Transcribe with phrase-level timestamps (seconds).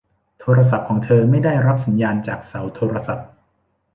[0.39, 3.27] โทรศัพท์ของเธอไม่ได้รับสัญญาณจากเสาโทรศัพท์